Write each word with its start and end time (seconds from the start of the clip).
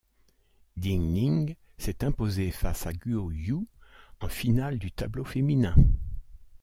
Ding 0.77 1.13
Ning 1.13 1.55
s'est 1.77 2.03
imposée 2.03 2.49
face 2.49 2.87
à 2.87 2.91
Guo 2.91 3.29
Yue 3.31 3.67
en 4.19 4.29
finale 4.29 4.79
du 4.79 4.91
tableau 4.91 5.25
féminin. 5.25 5.75